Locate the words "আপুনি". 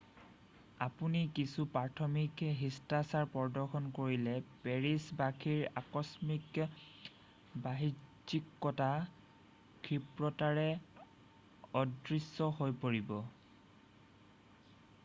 0.83-1.19